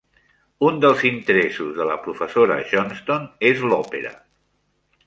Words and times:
Un 0.69 0.79
dels 0.85 1.03
interessos 1.09 1.71
de 1.81 1.87
la 1.91 1.99
professora 2.07 2.59
Johnstone 2.73 3.51
és 3.53 3.65
l'òpera. 3.71 4.17